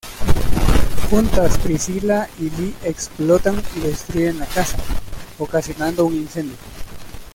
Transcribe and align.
Juntas, 1.11 1.59
Priscilla 1.59 2.27
y 2.39 2.49
Lee 2.49 2.73
explotan 2.83 3.61
y 3.75 3.81
destruyen 3.81 4.39
la 4.39 4.47
casa, 4.47 4.79
ocasionando 5.37 6.05
un 6.07 6.15
incendio. 6.15 6.57